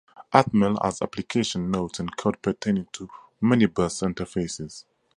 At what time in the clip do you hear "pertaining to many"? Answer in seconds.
2.41-3.67